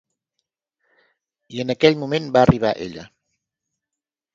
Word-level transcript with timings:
I 1.57 1.61
en 1.67 1.75
aquell 1.75 2.01
moment 2.05 2.33
va 2.39 2.45
arribar 2.49 2.77
ella. 2.91 3.09